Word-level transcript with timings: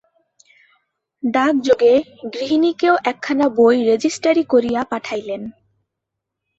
ডাকযোগে 1.23 1.93
গৃহিণীকেও 2.33 2.95
একখানা 3.03 3.45
বই 3.49 3.77
রেজেস্টারি 3.83 4.43
করিয়া 4.43 4.81
পাঠাইলেন। 4.83 5.41